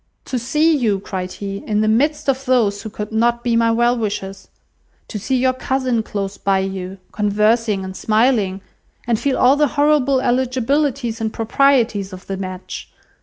[0.25, 3.69] "To see you," cried he, "in the midst of those who could not be my
[3.71, 4.47] well wishers;
[5.07, 8.61] to see your cousin close by you, conversing and smiling,
[9.05, 12.89] and feel all the horrible eligibilities and proprieties of the match!